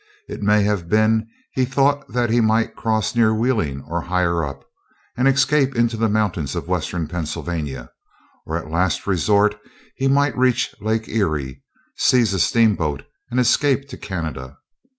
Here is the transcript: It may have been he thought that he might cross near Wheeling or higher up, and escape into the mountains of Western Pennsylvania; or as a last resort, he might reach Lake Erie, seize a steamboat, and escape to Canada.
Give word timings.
It 0.27 0.41
may 0.41 0.63
have 0.63 0.89
been 0.89 1.27
he 1.53 1.63
thought 1.63 2.11
that 2.11 2.31
he 2.31 2.41
might 2.41 2.75
cross 2.75 3.13
near 3.15 3.35
Wheeling 3.35 3.83
or 3.83 4.01
higher 4.01 4.43
up, 4.43 4.65
and 5.15 5.27
escape 5.27 5.75
into 5.75 5.95
the 5.95 6.09
mountains 6.09 6.55
of 6.55 6.67
Western 6.67 7.07
Pennsylvania; 7.07 7.91
or 8.47 8.57
as 8.57 8.63
a 8.65 8.67
last 8.67 9.05
resort, 9.05 9.53
he 9.95 10.07
might 10.07 10.35
reach 10.35 10.73
Lake 10.81 11.07
Erie, 11.07 11.61
seize 11.97 12.33
a 12.33 12.39
steamboat, 12.39 13.03
and 13.29 13.39
escape 13.39 13.87
to 13.89 13.97
Canada. 13.97 14.57